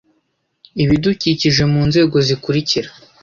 ibidukikije 0.83 1.63
mu 1.71 1.81
nzego 1.89 2.15
zikurikira 2.27 2.89